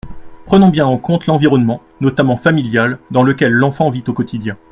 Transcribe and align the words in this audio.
Prenons 0.47 0.69
bien 0.69 0.87
en 0.87 0.97
compte 0.97 1.27
l’environnement, 1.27 1.83
notamment 1.99 2.35
familial, 2.35 2.97
dans 3.11 3.21
lequel 3.21 3.51
l’enfant 3.51 3.91
vit 3.91 4.03
au 4.07 4.13
quotidien. 4.13 4.57